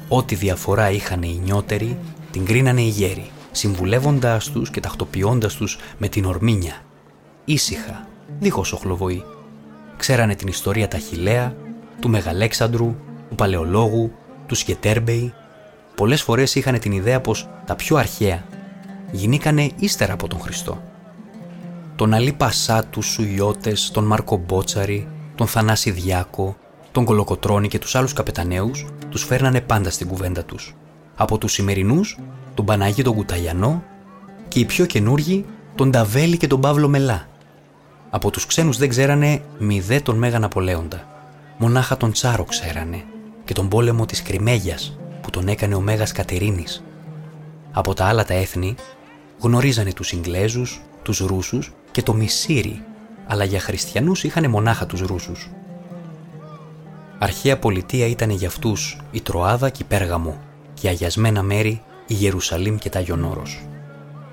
Ό,τι 0.07 0.35
διαφορά 0.35 0.89
είχαν 0.89 1.23
οι 1.23 1.41
νιώτεροι, 1.43 1.97
την 2.31 2.45
κρίνανε 2.45 2.81
οι 2.81 2.87
γέροι, 2.87 3.31
συμβουλεύοντάς 3.51 4.49
τους 4.49 4.69
και 4.69 4.79
τακτοποιώντας 4.79 5.53
τους 5.55 5.77
με 5.97 6.07
την 6.07 6.25
ορμήνια. 6.25 6.75
Ήσυχα, 7.45 8.07
δίχως 8.39 8.73
οχλοβοή. 8.73 9.23
Ξέρανε 9.97 10.35
την 10.35 10.47
ιστορία 10.47 10.87
τα 10.87 10.97
χιλέα, 10.97 11.55
του 11.99 12.09
Μεγαλέξανδρου, 12.09 12.95
του 13.29 13.35
Παλαιολόγου, 13.35 14.11
του 14.47 14.55
Σκετέρμπεϊ. 14.55 15.33
Πολλές 15.95 16.21
φορές 16.21 16.55
είχαν 16.55 16.79
την 16.79 16.91
ιδέα 16.91 17.21
πως 17.21 17.49
τα 17.65 17.75
πιο 17.75 17.97
αρχαία 17.97 18.43
γινήκανε 19.13 19.69
ύστερα 19.79 20.13
από 20.13 20.27
τον 20.27 20.39
Χριστό. 20.39 20.81
Τον 21.95 22.13
Αλή 22.13 22.33
Πασά, 22.33 22.83
τους 22.83 23.05
Σουιώτες, 23.05 23.91
τον 23.93 24.03
Μάρκο 24.03 24.37
Μπότσαρη, 24.37 25.07
τον 25.35 25.47
Θανάση 25.47 25.91
Διάκο, 25.91 26.57
τον 26.91 27.05
Κολοκοτρώνη 27.05 27.67
και 27.67 27.79
τους 27.79 27.95
άλλους 27.95 28.13
καπεταναίους 28.13 28.85
τους 29.09 29.23
φέρνανε 29.23 29.61
πάντα 29.61 29.89
στην 29.89 30.07
κουβέντα 30.07 30.43
τους. 30.43 30.75
Από 31.15 31.37
τους 31.37 31.51
σημερινούς, 31.51 32.17
τον 32.53 32.65
Παναγί 32.65 33.01
τον 33.01 33.13
Κουταλιανό 33.15 33.83
και 34.47 34.59
οι 34.59 34.65
πιο 34.65 34.85
καινούργοι, 34.85 35.45
τον 35.75 35.91
Ταβέλη 35.91 36.37
και 36.37 36.47
τον 36.47 36.61
Παύλο 36.61 36.87
Μελά. 36.87 37.27
Από 38.09 38.31
τους 38.31 38.45
ξένους 38.45 38.77
δεν 38.77 38.89
ξέρανε 38.89 39.41
μηδέ 39.57 39.99
τον 39.99 40.17
Μέγα 40.17 40.39
Ναπολέοντα. 40.39 41.07
Μονάχα 41.57 41.97
τον 41.97 42.11
Τσάρο 42.11 42.43
ξέρανε 42.43 43.03
και 43.45 43.53
τον 43.53 43.67
πόλεμο 43.67 44.05
της 44.05 44.21
Κρυμέγιας 44.21 44.97
που 45.21 45.29
τον 45.29 45.47
έκανε 45.47 45.75
ο 45.75 45.79
Μέγας 45.79 46.11
Κατερίνης. 46.11 46.83
Από 47.71 47.93
τα 47.93 48.05
άλλα 48.05 48.25
τα 48.25 48.33
έθνη 48.33 48.75
γνωρίζανε 49.43 49.93
τους 49.93 50.11
Ιγγλέζους, 50.11 50.81
τους 51.01 51.19
Ρούσους 51.19 51.71
και 51.91 52.01
το 52.01 52.13
Μισήρι, 52.13 52.83
αλλά 53.27 53.43
για 53.43 53.59
χριστιανούς 53.59 54.23
είχαν 54.23 54.49
μονάχα 54.49 54.85
τους 54.85 55.01
Ρούσους. 55.01 55.49
Αρχαία 57.19 57.59
πολιτεία 57.59 58.07
ήταν 58.07 58.29
για 58.29 58.47
αυτούς 58.47 58.97
η 59.11 59.21
Τροάδα 59.21 59.69
και 59.69 59.83
η 59.83 59.85
Πέργαμο 59.85 60.37
και 60.73 60.87
αγιασμένα 60.87 61.43
μέρη 61.43 61.81
η 62.07 62.15
Ιερουσαλήμ 62.19 62.75
και 62.77 62.89
τα 62.89 63.03
Ιωνόρος. 63.07 63.61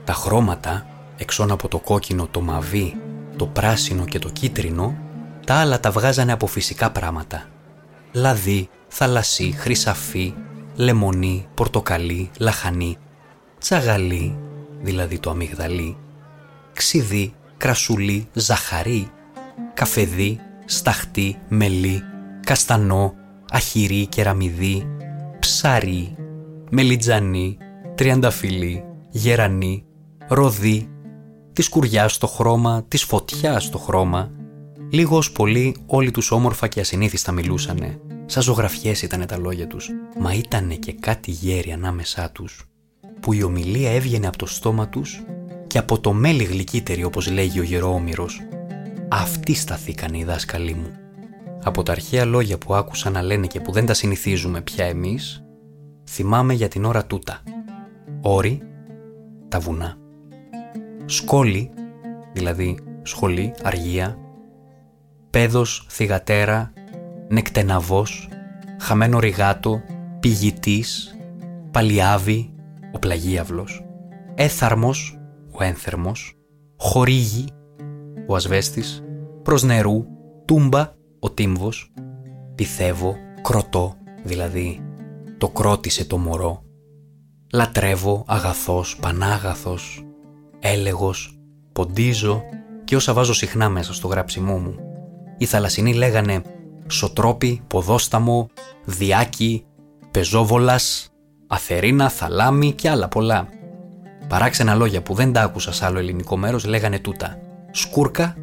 Τα 0.05 0.13
χρώματα, 0.13 0.87
εξών 1.17 1.51
από 1.51 1.69
το 1.69 1.79
κόκκινο, 1.79 2.29
το 2.31 2.41
μαβί, 2.41 2.97
το 3.37 3.47
πράσινο 3.47 4.05
και 4.05 4.19
το 4.19 4.29
κίτρινο, 4.29 4.97
τα 5.47 5.55
άλλα 5.55 5.81
τα 5.81 5.91
βγάζανε 5.91 6.33
από 6.33 6.47
φυσικά 6.47 6.91
πράγματα. 6.91 7.49
Λαδί, 8.13 8.69
θαλασσί, 8.89 9.55
χρυσαφί, 9.59 10.35
λεμονί, 10.75 11.47
πορτοκαλί, 11.55 12.31
λαχανί, 12.39 12.99
τσαγαλί, 13.59 14.39
δηλαδή 14.83 15.19
το 15.19 15.31
αμυγδαλί, 15.31 15.97
ξιδί, 16.73 17.35
κρασουλί, 17.57 18.29
ζαχαρί, 18.33 19.11
καφεδί, 19.75 20.41
σταχτί, 20.65 21.39
μελί, 21.49 22.03
καστανό, 22.47 23.15
αχυρί, 23.51 24.07
κεραμιδί, 24.07 24.87
ψάρι, 25.39 26.17
μελιτζανί, 26.71 27.59
τριανταφυλλί, 27.95 28.85
γερανί, 29.11 29.85
ροδί, 30.29 30.89
της 31.53 31.69
κουριάς 31.69 32.15
στο 32.15 32.27
χρώμα, 32.27 32.85
της 32.89 33.03
φωτιάς 33.03 33.65
στο 33.65 33.79
χρώμα. 33.79 34.31
Λίγος 34.91 35.33
πολύ 35.33 35.77
όλοι 35.87 36.11
τους 36.11 36.31
όμορφα 36.31 36.69
και 36.69 36.81
ασυνήθιστα 36.81 37.33
μιλούσανε. 37.33 38.01
Σαν 38.27 38.43
ζωγραφιές 38.43 39.03
ήταν 39.03 39.27
τα 39.27 39.39
λόγια 39.39 39.67
τους, 39.67 39.91
μα 40.19 40.33
ήτανε 40.33 40.75
και 40.75 40.93
κάτι 40.93 41.31
γέρι 41.31 41.73
ανάμεσά 41.73 42.31
τους, 42.31 42.70
που 43.21 43.33
η 43.33 43.43
ομιλία 43.43 43.91
έβγαινε 43.91 44.27
από 44.27 44.39
το 44.39 44.47
στόμα 44.47 44.89
τους 44.89 45.23
και 45.67 45.79
από 45.79 46.01
το 46.01 46.13
μέλι 46.13 46.45
γλυκύτερη 46.45 47.05
όπως 47.05 47.31
λέγει 47.31 47.61
ο 47.61 47.63
Γερόμυρος. 47.63 48.41
Αυτοί 49.09 49.55
σταθήκανε 49.55 50.19
οι 50.19 50.25
δάσκαλοι 50.25 50.75
μου. 50.75 50.91
Από 51.63 51.83
τα 51.83 51.93
αρχαία 51.93 52.25
λόγια 52.25 52.59
που 52.59 52.75
άκουσα 52.75 53.11
να 53.11 53.23
λένε 53.23 53.47
και 53.47 53.61
που 53.61 53.73
δεν 53.73 53.87
τα 53.87 53.95
συνηθίζουμε 53.95 54.61
πια 54.61 54.85
εμείς, 54.85 55.45
θυμάμαι 56.09 56.55
για 56.55 56.69
την 56.69 56.85
ώρα 56.85 57.07
τούτα. 57.07 57.43
Όρη, 58.21 58.63
τα 59.49 59.59
βουνά. 59.59 59.97
Σκόλη, 61.05 61.71
δηλαδή 62.33 62.79
σχολή, 63.03 63.55
αργία. 63.63 64.19
Πέδος, 65.31 65.87
θυγατέρα, 65.91 66.73
νεκτεναβός, 67.29 68.29
χαμένο 68.81 69.19
ριγάτο, 69.19 69.83
πηγητής, 70.21 71.17
παλιάβη, 71.71 72.50
ο 72.93 72.99
πλαγίαυλος, 72.99 73.85
έθαρμος, 74.35 75.19
ο 75.51 75.65
ένθερμος, 75.65 76.35
χορήγη, 76.77 77.45
ο 78.29 78.35
ασβέστης, 78.35 79.03
προς 79.43 79.63
νερού, 79.63 80.05
τούμπα, 80.45 80.93
ο 81.19 81.31
τύμβος, 81.31 81.93
πηθεύω, 82.55 83.17
κροτώ, 83.43 83.95
δηλαδή 84.25 84.81
το 85.39 85.49
κρότησε 85.49 86.05
το 86.05 86.19
μωρό, 86.19 86.63
λατρεύω, 87.53 88.25
αγαθός, 88.27 88.97
πανάγαθος, 88.97 90.07
έλεγος, 90.59 91.39
ποντίζω 91.73 92.43
και 92.85 92.97
όσα 92.97 93.13
βάζω 93.13 93.33
συχνά 93.33 93.69
μέσα 93.69 93.95
στο 93.95 94.09
γράψιμό 94.09 94.59
μου. 94.59 94.75
Οι 95.39 95.45
θαλασσινοί 95.45 95.95
λέγανε 95.95 96.43
σωτρόπι, 96.89 97.63
ποδόσταμο, 97.67 98.49
διάκι, 98.85 99.65
πεζόβολας, 100.11 101.13
αθερίνα, 101.53 102.09
θαλάμι 102.09 102.73
και 102.73 102.91
άλλα 102.91 103.09
πολλά. 103.09 103.49
Παράξενα 104.29 104.75
λόγια 104.75 105.03
που 105.03 105.15
δεν 105.15 105.33
τα 105.33 105.43
άκουσα 105.43 105.73
σε 105.73 105.85
άλλο 105.85 105.99
ελληνικό 105.99 106.37
μέρος 106.37 106.65
λέγανε 106.65 106.99
τούτα. 106.99 107.39
Σκούρκα, 107.71 108.37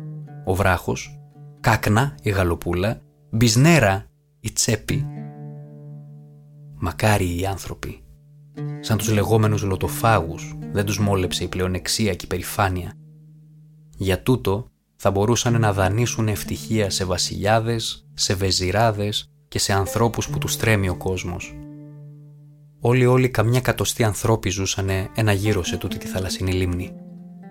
ο 0.46 0.56
βράχος, 0.56 1.20
κάκνα, 1.60 2.16
η 2.22 2.30
γαλοπούλα, 2.30 3.02
μπισνέρα, 3.30 4.06
η 4.40 4.52
τσέπη. 4.52 5.06
Μακάρι 6.76 7.40
οι 7.40 7.46
άνθρωποι. 7.46 8.04
Σαν 8.80 8.98
τους 8.98 9.12
λεγόμενους 9.12 9.64
λοτοφάγους 9.64 10.58
δεν 10.72 10.86
τους 10.86 11.00
μόλεψε 11.00 11.44
η 11.44 11.48
πλεονεξία 11.48 12.14
και 12.14 12.26
η 12.26 12.28
περηφάνεια. 12.28 12.94
Για 13.98 14.22
τούτο 14.22 14.68
θα 14.96 15.12
μπορούσαν 15.12 15.60
να 15.60 15.74
δανείσουν 15.74 16.28
ευτυχία 16.28 16.90
σε 16.90 17.06
βασιλιάδες, 17.06 18.08
σε 18.14 18.34
βεζιράδες 18.34 19.32
και 19.48 19.60
σε 19.60 19.74
ανθρώπους 19.74 20.30
που 20.30 20.38
τους 20.38 20.58
τρέμει 20.58 20.90
ο 20.90 20.96
κόσμος. 20.96 21.56
Όλοι 22.79 23.05
όλοι 23.05 23.29
καμιά 23.29 23.62
κατοστή 23.62 24.03
ανθρώποι 24.03 24.50
ζούσανε 24.50 25.10
ένα 25.15 25.31
γύρο 25.31 25.63
σε 25.63 25.77
τούτη 25.77 25.98
τη 25.98 26.07
θαλασσινή 26.07 26.51
λίμνη. 26.51 26.93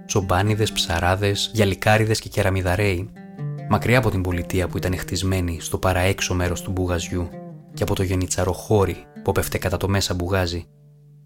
Τσομπάνιδες, 0.07 0.73
ψαράδες, 0.73 1.51
γυαλικάριδες 1.55 2.21
και 2.21 2.29
κεραμιδαρέοι, 2.29 3.11
μακριά 3.69 3.99
από 3.99 4.11
την 4.11 4.23
πολιτεία 4.23 4.69
που 4.69 4.77
ήταν 4.77 4.99
χτισμένη 4.99 5.61
στο 5.61 5.79
παραέξω 5.79 6.35
μέρος 6.35 6.63
του 6.63 6.71
μπουγαζιού 6.71 7.29
και 7.75 7.83
από 7.83 7.95
το 7.95 8.03
γενιτσαροχώρι 8.03 9.07
που 9.23 9.33
πέφτε 9.33 9.59
κατά 9.59 9.77
το 9.77 9.89
μέσα 9.89 10.15
μπουγάζι, 10.15 10.67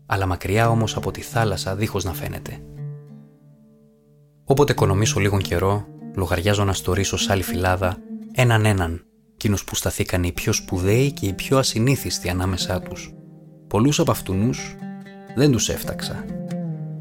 αλλά 0.07 0.27
μακριά 0.27 0.69
όμως 0.69 0.97
από 0.97 1.11
τη 1.11 1.21
θάλασσα 1.21 1.77
δίχως 1.77 2.05
να 2.05 2.13
φαίνεται. 2.13 2.59
Όποτε 4.45 4.73
οικονομήσω 4.73 5.21
λίγον 5.21 5.41
καιρό, 5.41 5.87
λογαριάζω 6.15 6.65
να 6.65 6.73
στορίσω 6.73 7.17
σ' 7.17 7.31
άλλη 7.31 7.43
φυλάδα 7.43 7.99
έναν 8.33 8.65
έναν, 8.65 9.05
εκείνους 9.35 9.65
που 9.65 9.75
σταθήκαν 9.75 10.23
οι 10.23 10.33
πιο 10.33 10.53
σπουδαίοι 10.53 11.13
και 11.13 11.27
οι 11.27 11.33
πιο 11.33 11.59
ασυνήθιστοι 11.59 12.29
ανάμεσά 12.29 12.81
τους. 12.81 13.15
Πολλούς 13.71 14.01
από 14.01 14.11
αυτουνούς 14.11 14.77
δεν 15.35 15.51
τους 15.51 15.69
έφταξα. 15.69 16.25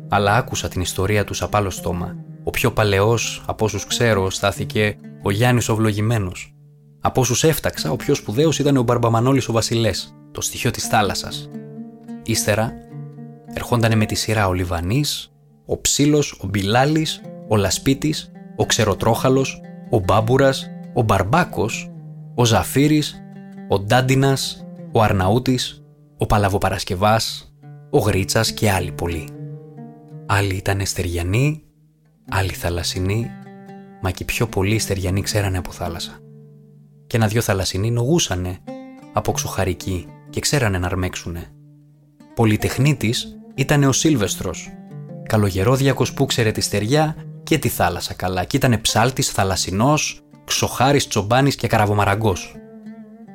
Αλλά 0.10 0.36
άκουσα 0.36 0.68
την 0.68 0.82
ιστορία 0.82 1.24
τους 1.24 1.42
απ' 1.42 1.56
άλλο 1.56 1.70
στόμα. 1.70 2.16
Ο 2.44 2.50
πιο 2.50 2.72
παλαιός 2.72 3.44
από 3.46 3.66
όσους 3.66 3.86
ξέρω 3.86 4.30
στάθηκε 4.30 4.96
ο 5.24 5.32
Γιάννης 5.32 5.70
ο 5.70 5.76
Βλογημένος. 5.76 6.56
Από 7.02 7.22
όσους 7.22 7.44
έφταξα, 7.44 7.92
ο 7.92 7.96
πιο 7.96 8.14
σπουδαίος 8.14 8.60
ήταν 8.60 8.78
ο 8.78 8.82
Μπαρμπαμανόλης 8.82 9.48
ο 9.48 9.52
Βασιλές, 9.54 10.16
το 10.32 10.42
στοιχείο 10.42 10.72
της 10.72 10.88
θάλασσας. 10.88 11.50
Ύστερα 12.24 12.74
ερχόντανε 13.54 13.96
με 13.96 14.06
τη 14.06 14.16
σειρά 14.16 14.48
ο 14.48 14.54
Λιβανής, 14.54 15.32
ο 15.66 15.82
Ψήλος, 15.82 16.40
ο 16.44 16.48
Μπιλάλης, 16.48 17.22
ο 17.48 17.56
Λασπίτης, 17.56 18.32
ο 18.56 18.66
Ξεροτρόχαλος, 18.66 19.62
ο 19.90 20.00
Μπάμπουρας, 20.00 20.70
ο 20.94 21.02
Μπαρμπάκος, 21.02 21.92
ο 22.36 22.46
Ζαφύρης, 22.46 23.22
ο 23.70 23.80
Ντάντινας, 23.80 24.66
ο 24.92 25.02
Αρναούτης, 25.02 25.79
ο 26.22 26.26
Παλαβοπαρασκευάς, 26.26 27.54
ο 27.90 27.98
Γρίτσας 27.98 28.52
και 28.52 28.72
άλλοι 28.72 28.92
πολλοί. 28.92 29.28
Άλλοι 30.26 30.56
ήταν 30.56 30.86
στεριανοί, 30.86 31.64
άλλοι 32.30 32.54
θαλασσινοί, 32.54 33.30
μα 34.02 34.12
και 34.12 34.26
πιο 34.26 34.48
πολλοί 34.48 34.80
στεριανοί 34.80 35.22
ξέρανε 35.22 35.58
από 35.58 35.72
θάλασσα. 35.72 36.20
Και 37.08 37.18
ένα 37.18 37.28
δυο 37.28 37.42
θαλασσινοί 37.42 37.92
νογούσανε 37.92 38.58
από 39.14 39.32
ξοχαρικοί 39.32 40.08
και 40.30 40.40
ξέρανε 40.40 40.78
να 40.78 40.86
αρμέξουνε. 40.86 41.44
Πολυτεχνίτης 42.36 43.38
ήταν 43.56 43.84
ο 43.84 43.92
Σίλβεστρος, 43.92 44.70
καλογερόδιακος 45.24 46.14
που 46.14 46.26
ξέρε 46.26 46.52
τη 46.52 46.62
στεριά 46.62 47.16
και 47.44 47.58
τη 47.58 47.70
θάλασσα 47.70 48.14
καλά 48.14 48.44
και 48.44 48.58
ήταν 48.58 48.82
ψάλτης, 48.82 49.30
θαλασσινός, 49.30 50.22
ξοχάρης, 50.44 51.08
τσομπάνης 51.08 51.56
και 51.56 51.68
καραβομαραγκός. 51.68 52.56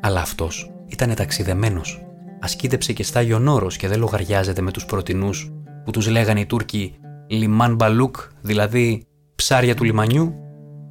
Αλλά 0.01 0.21
αυτός 0.21 0.71
ήταν 0.87 1.15
ταξιδεμένος. 1.15 2.04
Ασκήτεψε 2.45 2.93
και 2.93 3.03
στα 3.03 3.23
Ιωνόρος 3.23 3.77
και 3.77 3.89
δεν 3.89 3.99
λογαριάζεται 3.99 4.63
με 4.63 4.71
τους 4.71 4.85
πρωτινούς 4.85 5.53
που 5.85 5.91
τους 5.91 6.09
λέγανε 6.09 6.41
οι 6.41 6.47
Τούρκοι 6.47 6.95
«Λιμάν 7.29 7.75
Μπαλούκ», 7.75 8.17
δηλαδή 8.41 9.07
«ψάρια 9.35 9.75
του 9.75 9.85
λιμανιού». 9.85 10.35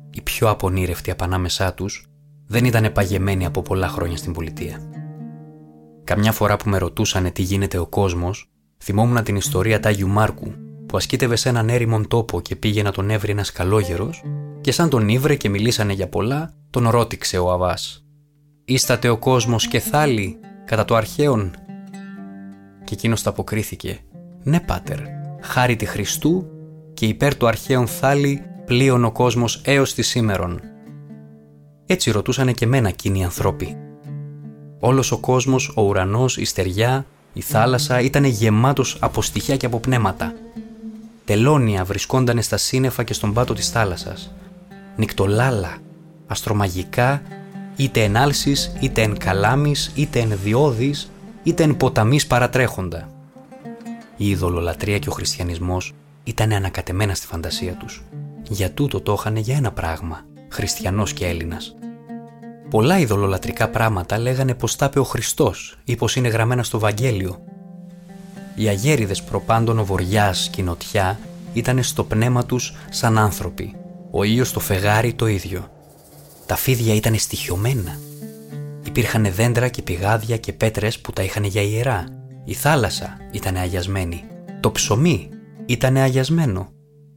Οι 0.10 0.22
πιο 0.22 0.50
απονήρευτοι 0.50 1.12
απ' 1.12 1.24
ανάμεσά 1.24 1.74
τους 1.74 2.08
δεν 2.48 2.66
ήταν 2.66 2.92
παγεμένοι 2.92 3.46
από 3.46 3.62
πολλά 3.62 3.88
χρόνια 3.88 4.18
στην 4.18 4.34
πολιτεία. 4.34 4.80
Καμιά 6.04 6.32
φορά 6.32 6.56
που 6.56 6.70
με 6.70 6.78
ρωτούσανε 6.78 7.32
τι 7.32 7.42
γίνεται 7.42 7.78
ο 7.78 7.88
κόσμος, 7.88 8.52
θυμόμουν 8.84 9.24
την 9.24 9.36
ιστορία 9.36 9.80
Τάγιου 9.80 10.08
Μάρκου 10.08 10.52
που 10.86 10.98
ασκήτευε 10.98 11.36
σε 11.36 11.50
έναν 11.50 11.70
έρημον 11.70 12.08
τόπο 12.08 12.42
και 12.42 12.56
πήγε 12.56 12.84
να 12.84 12.92
τον 12.92 13.10
έβρει 13.10 13.32
ένας 13.32 13.52
καλόγερος 13.52 14.24
και 14.62 14.72
σαν 14.72 14.90
τον 14.90 15.10
ήβρε 15.10 15.36
και 15.36 15.50
μιλήσανε 15.50 15.94
για 15.94 16.10
πολλά, 16.10 16.54
τον 16.70 16.90
ρώτηξε 16.90 17.38
ο 17.38 17.52
Αβάς. 17.52 18.06
Ήστατε 18.66 19.10
ο 19.10 19.18
κόσμος 19.18 19.68
και 19.68 19.80
θάλη 19.80 20.38
κατά 20.66 20.86
το 20.86 20.96
αρχαίον. 20.96 21.56
Και 22.84 22.94
εκείνος 22.94 23.22
τα 23.22 23.30
αποκρίθηκε. 23.30 24.00
Ναι, 24.44 24.60
πάτερ, 24.60 25.00
χάρη 25.42 25.76
τη 25.76 25.86
Χριστού 25.86 26.46
και 26.94 27.06
υπέρ 27.06 27.36
του 27.36 27.48
αρχαίων 27.48 27.88
θάλη 27.88 28.42
πλοίων 28.66 29.06
ο 29.06 29.12
κόσμος 29.12 29.62
έως 29.64 29.94
τη 29.94 30.02
σήμερον. 30.02 30.62
Έτσι 31.86 32.12
ρωτούσανε 32.12 32.52
και 32.52 32.68
μένα 32.68 32.88
εκείνοι 32.88 33.20
οι 33.20 33.24
ανθρώποι. 33.24 33.78
Όλος 34.80 35.12
ο 35.12 35.18
κόσμος, 35.18 35.74
ο 35.76 35.82
ουρανός, 35.82 36.38
η 36.38 36.46
στεριά, 36.46 37.06
η 37.34 37.42
θάλασσα 37.42 38.00
ήταν 38.00 38.24
γεμάτος 38.24 38.98
από 39.00 39.22
στοιχεία 39.22 39.58
και 39.58 39.66
από 39.66 39.80
πνεύματα 39.80 40.34
τελώνια 41.26 41.84
βρισκόντανε 41.84 42.42
στα 42.42 42.58
σύννεφα 42.58 43.04
και 43.04 43.14
στον 43.14 43.34
πάτο 43.34 43.54
της 43.54 43.70
θάλασσας. 43.70 44.32
Νικτολάλα, 44.96 45.78
αστρομαγικά, 46.28 47.22
είτε 47.76 48.04
εν 48.04 48.18
άλσης, 48.18 48.76
είτε 48.80 49.02
εν 49.02 49.18
καλάμης, 49.18 49.92
είτε 49.96 50.20
εν 50.20 50.40
διόδης, 50.44 51.12
είτε 51.44 51.64
εν 51.64 51.78
ποταμής 51.78 52.28
παρατρέχοντα. 52.28 53.10
Η 54.18 54.30
ειδωλολατρία 54.30 55.00
και 55.00 55.10
ο 55.10 55.12
χριστιανισμός 55.12 55.94
ήταν 56.24 56.52
ανακατεμένα 56.52 57.14
στη 57.16 57.26
φαντασία 57.26 57.74
τους. 57.74 58.04
Για 58.50 58.72
τούτο 58.72 59.02
το 59.02 59.16
είχαν 59.20 59.36
για 59.36 59.56
ένα 59.56 59.72
πράγμα, 59.72 60.26
χριστιανός 60.50 61.14
και 61.14 61.28
Έλληνας. 61.28 61.76
Πολλά 62.70 63.00
ειδωλολατρικά 63.00 63.70
πράγματα 63.70 64.18
λέγανε 64.18 64.54
πως 64.54 64.76
τα 64.76 64.86
είπε 64.86 65.00
ο 65.00 65.04
Χριστός 65.04 65.78
ή 65.84 65.96
πως 65.96 66.16
είναι 66.16 66.28
γραμμένα 66.28 66.64
στο 66.64 66.80
Βαγγέλιο 66.80 67.44
οι 68.56 68.68
αγέριδες 68.68 69.24
προπάντων 69.24 69.80
ο 69.80 69.86
βοριάς 69.86 70.50
και 70.52 70.62
η 70.62 70.64
νοτιά 70.64 71.20
ήταν 71.54 71.84
στο 71.84 72.04
πνεύμα 72.04 72.46
τους 72.46 72.74
σαν 72.90 73.18
άνθρωποι. 73.18 73.76
Ο 74.12 74.24
ήλιος 74.24 74.50
στο 74.50 74.60
φεγάρι 74.60 75.14
το 75.14 75.28
ίδιο. 75.28 75.68
Τα 76.46 76.56
φίδια 76.56 76.96
ήταν 76.96 77.16
στοιχειωμένα. 77.16 78.00
Υπήρχαν 78.86 79.34
δέντρα 79.34 79.68
και 79.68 79.82
πηγάδια 79.82 80.38
και 80.38 80.54
πέτρες 80.54 81.00
που 81.00 81.12
τα 81.12 81.24
είχαν 81.24 81.44
για 81.44 81.62
ιερά. 81.62 82.06
Η 82.46 82.54
θάλασσα 82.54 83.18
ήταν 83.32 83.56
αγιασμένη. 83.56 84.24
Το 84.60 84.72
ψωμί 84.72 85.30
ήταν 85.66 85.98
αγιασμένο. 85.98 86.70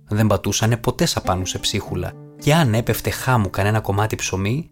Δεν 0.08 0.26
πατούσανε 0.26 0.76
ποτέ 0.76 1.06
σαπάνου 1.06 1.46
σε 1.46 1.58
ψίχουλα 1.58 2.12
και 2.38 2.54
αν 2.54 2.74
έπεφτε 2.74 3.10
χάμου 3.10 3.50
κανένα 3.50 3.80
κομμάτι 3.80 4.16
ψωμί, 4.16 4.70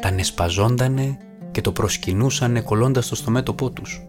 τα 0.00 0.10
νεσπαζόντανε 0.10 1.18
και 1.50 1.60
το 1.60 1.72
προσκυνούσανε 1.72 2.60
κολλώντας 2.60 3.08
το 3.08 3.14
στο 3.14 3.30
μέτωπό 3.30 3.70
τους. 3.70 4.06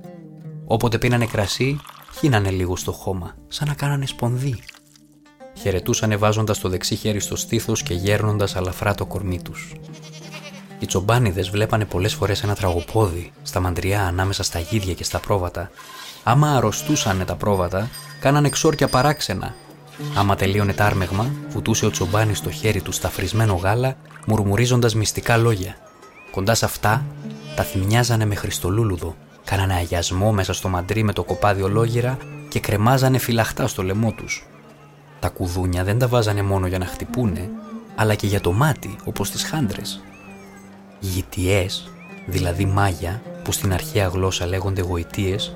Όποτε 0.66 0.98
πίνανε 0.98 1.26
κρασί, 1.26 1.80
χύνανε 2.20 2.50
λίγο 2.50 2.76
στο 2.76 2.92
χώμα, 2.92 3.36
σαν 3.48 3.68
να 3.68 3.74
κάνανε 3.74 4.06
σπονδί. 4.06 4.60
Χαιρετούσανε 5.62 6.16
βάζοντας 6.16 6.60
το 6.60 6.70
δεξί 6.70 6.96
χέρι 6.96 7.20
στο 7.20 7.36
στήθος 7.36 7.84
και 7.84 7.94
γέρνοντας 7.94 8.56
αλαφρά 8.56 8.96
το 8.96 9.06
κορμί 9.06 9.42
τους. 9.42 9.74
Οι 10.80 10.86
τσομπάνιδες 10.86 11.50
βλέπανε 11.50 11.86
πολλές 11.86 12.14
φορές 12.14 12.44
ένα 12.44 12.56
τραγοπόδι 12.56 13.32
στα 13.44 13.60
μαντριά 13.60 14.04
ανάμεσα 14.04 14.44
στα 14.44 14.60
γίδια 14.60 14.94
και 14.94 15.04
στα 15.04 15.20
πρόβατα. 15.20 15.70
Άμα 16.24 16.56
αρρωστούσανε 16.56 17.26
τα 17.26 17.36
πρόβατα, 17.36 17.90
κάνανε 18.20 18.50
ξόρκια 18.50 18.88
παράξενα. 18.88 19.56
Άμα 20.16 20.36
τελείωνε 20.36 20.74
το 20.74 20.84
άρμεγμα, 20.84 21.32
βουτούσε 21.50 21.86
ο 21.86 21.90
τσομπάνι 21.90 22.34
στο 22.34 22.52
χέρι 22.52 22.82
του 22.82 22.92
σταφρισμένο 22.92 23.54
γάλα, 23.54 23.98
μουρμουρίζοντας 24.28 24.96
μυστικά 24.96 25.38
λόγια. 25.38 25.76
Κοντά 26.32 26.54
σε 26.56 26.66
αυτά, 26.66 27.06
τα 27.56 27.64
θυμιάζανε 27.64 28.26
με 28.26 28.36
χριστολούλουδο 28.36 29.16
Κάνανε 29.48 29.74
αγιασμό 29.74 30.32
μέσα 30.32 30.54
στο 30.54 30.70
μαντρί 30.70 31.04
με 31.04 31.14
το 31.14 31.24
κοπάδι 31.24 31.62
ολόγυρα 31.62 32.18
και 32.50 32.60
κρεμάζανε 32.60 33.18
φυλαχτά 33.18 33.68
στο 33.68 33.84
λαιμό 33.84 34.12
τους. 34.12 34.48
Τα 35.20 35.30
κουδούνια 35.30 35.84
δεν 35.84 36.00
τα 36.00 36.08
βάζανε 36.08 36.42
μόνο 36.42 36.68
για 36.68 36.78
να 36.78 36.86
χτυπούνε, 36.86 37.50
αλλά 37.96 38.16
και 38.16 38.28
για 38.28 38.42
το 38.42 38.52
μάτι, 38.52 38.96
όπως 39.04 39.32
τις 39.32 39.44
χάντρες. 39.44 40.02
Γητιές, 41.00 41.90
δηλαδή 42.26 42.66
μάγια, 42.66 43.22
που 43.44 43.52
στην 43.52 43.74
αρχαία 43.74 44.08
γλώσσα 44.08 44.46
λέγονται 44.46 44.82
γοητείες, 44.82 45.56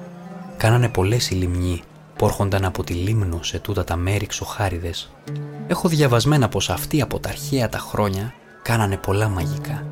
κάνανε 0.58 0.90
πολλές 0.90 1.30
ηλιμνοί 1.30 1.84
που 2.16 2.26
έρχονταν 2.26 2.66
από 2.66 2.84
τη 2.84 2.94
Λίμνο 2.94 3.44
σε 3.44 3.60
τούτα 3.60 3.84
τα 3.84 3.96
μέρη 3.96 4.26
ξοχάριδες. 4.26 5.12
Έχω 5.68 5.88
διαβασμένα 5.88 6.50
πως 6.50 6.70
αυτοί 6.70 7.02
από 7.02 7.20
τα 7.20 7.30
αρχαία 7.30 7.70
τα 7.70 7.78
χρόνια 7.78 8.34
κάνανε 8.62 8.98
πολλά 8.98 9.28
μαγικά. 9.28 9.86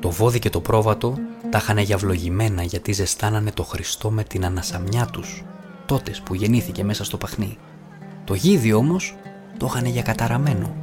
Το 0.00 0.10
βόδι 0.10 0.38
και 0.38 0.50
το 0.50 0.60
πρόβατο 0.60 1.14
τα 1.50 1.58
είχαν 1.58 1.78
για 1.78 1.96
βλογημένα 1.96 2.62
γιατί 2.62 2.92
ζεστάνανε 2.92 3.50
το 3.50 3.62
Χριστό 3.62 4.10
με 4.10 4.24
την 4.24 4.44
ανασαμιά 4.44 5.06
τους, 5.06 5.44
τότες 5.86 6.20
που 6.20 6.34
γεννήθηκε 6.34 6.84
μέσα 6.84 7.04
στο 7.04 7.16
παχνί. 7.16 7.58
Το 8.24 8.34
γίδι 8.34 8.72
όμως 8.72 9.16
το 9.58 9.66
είχαν 9.70 9.84
για 9.86 10.02
καταραμένο. 10.02 10.74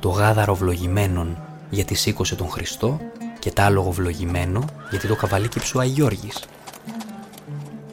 Το 0.00 0.08
γάδαρο 0.08 0.54
βλογημένον 0.54 1.38
γιατί 1.70 1.94
σήκωσε 1.94 2.34
τον 2.34 2.48
Χριστό 2.48 3.00
και 3.38 3.50
τ' 3.50 3.60
άλογο 3.60 3.90
βλογημένο 3.90 4.64
γιατί 4.90 5.06
το 5.06 5.14
καβαλί 5.14 5.48
ο 5.74 5.78
Αγιώργης. 5.78 6.44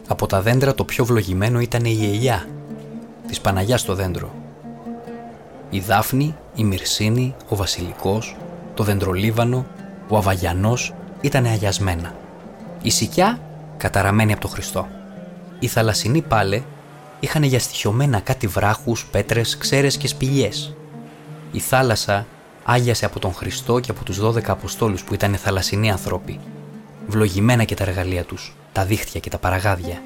Από 0.08 0.28
τα 0.28 0.42
δέντρα 0.42 0.74
το 0.74 0.84
πιο 0.84 1.06
βλογημένο 1.06 1.60
ήταν 1.60 1.86
η 1.86 2.06
ελιά, 2.06 2.48
της 3.28 3.42
Παναγιάς 3.42 3.82
στο 3.82 3.96
δέντρο. 3.96 4.34
Η 5.70 5.80
Δάφνη, 5.80 6.36
η 6.56 6.64
Μυρσίνη, 6.64 7.36
ο 7.50 7.56
Βασιλικός, 7.56 8.38
το 8.74 8.84
δεντρολίβανο, 8.84 9.66
ο 10.08 10.18
Αβαγιανός 10.18 10.94
ήταν 11.22 11.46
αγιασμένα. 11.46 12.16
Η 12.82 12.90
σικιά 12.90 13.40
καταραμένη 13.78 14.32
από 14.32 14.42
το 14.42 14.48
Χριστό. 14.48 14.88
Οι 15.60 15.68
θαλασσινοί 15.68 16.22
πάλε 16.22 16.62
είχαν 17.24 17.44
για 17.44 17.60
στοιχειωμένα 17.60 18.20
κάτι 18.20 18.48
βράχους, 18.48 19.06
πέτρες, 19.06 19.58
ξέρες 19.58 19.98
και 19.98 20.08
σπηλιές. 20.08 20.76
Η 21.52 21.60
θάλασσα 21.60 22.26
άγιασε 22.64 23.06
από 23.06 23.20
τον 23.20 23.34
Χριστό 23.34 23.80
και 23.80 23.92
από 23.92 24.04
τους 24.04 24.20
12 24.20 24.52
Αποστόλους 24.52 25.04
που 25.04 25.14
ήταν 25.14 25.36
θαλασσινοί 25.36 25.92
άνθρωποι. 25.92 26.40
Βλογημένα 27.08 27.64
και 27.64 27.76
τα 27.76 27.84
εργαλεία 27.84 28.24
τους, 28.24 28.56
τα 28.72 28.86
δίχτυα 28.86 29.20
και 29.20 29.30
τα 29.30 29.38
παραγάδια. 29.38 30.02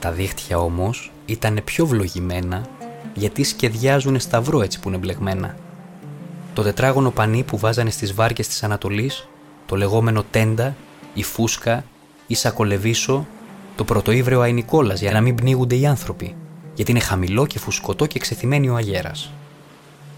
Τα 0.00 0.12
δίχτυα 0.12 0.58
όμως 0.58 1.12
ήταν 1.26 1.60
πιο 1.64 1.86
βλογημένα 1.86 2.66
γιατί 3.14 3.44
σχεδιάζουν 3.44 4.20
σταυρό 4.20 4.62
έτσι 4.62 4.80
που 4.80 4.88
είναι 4.88 4.98
μπλεγμένα. 4.98 5.56
Το 6.54 6.62
τετράγωνο 6.62 7.10
πανί 7.10 7.42
που 7.42 7.58
βάζανε 7.58 7.90
στις 7.90 8.14
βάρκες 8.14 8.48
της 8.48 8.62
Ανατολής 8.62 9.28
το 9.66 9.76
λεγόμενο 9.76 10.24
τέντα, 10.30 10.76
η 11.14 11.22
φούσκα, 11.22 11.84
η 12.26 12.34
σακολεβίσο, 12.34 13.26
το 13.78 13.84
πρωτοίβρεο 13.84 14.40
Αϊνικόλα 14.40 14.94
για 14.94 15.12
να 15.12 15.20
μην 15.20 15.34
πνίγονται 15.34 15.76
οι 15.76 15.86
άνθρωποι, 15.86 16.34
γιατί 16.74 16.90
είναι 16.90 17.00
χαμηλό 17.00 17.46
και 17.46 17.58
φουσκωτό 17.58 18.06
και 18.06 18.18
ξεθυμένει 18.18 18.68
ο 18.68 18.74
αγέρας. 18.74 19.32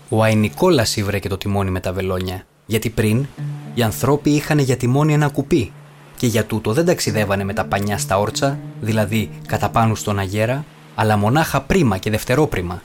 Ο 0.08 0.22
Αϊνικόλα 0.22 0.86
ήβρε 0.94 1.18
και 1.18 1.28
το 1.28 1.38
τιμόνι 1.38 1.70
με 1.70 1.80
τα 1.80 1.92
βελόνια, 1.92 2.46
γιατί 2.66 2.90
πριν 2.90 3.26
οι 3.74 3.82
ανθρώποι 3.82 4.30
είχαν 4.30 4.58
για 4.58 4.76
τιμόνι 4.76 5.12
ένα 5.12 5.28
κουπί 5.28 5.72
και 6.16 6.26
για 6.26 6.44
τούτο 6.44 6.72
δεν 6.72 6.84
ταξιδεύανε 6.84 7.44
με 7.44 7.52
τα 7.52 7.64
πανιά 7.64 7.98
στα 7.98 8.18
όρτσα, 8.18 8.58
δηλαδή 8.80 9.30
κατά 9.46 9.68
πάνω 9.68 9.94
στον 9.94 10.18
αγέρα, 10.18 10.64
αλλά 10.94 11.16
μονάχα 11.16 11.60
πρίμα 11.60 11.98
και 11.98 12.10
δευτερόπριμα. 12.10 12.82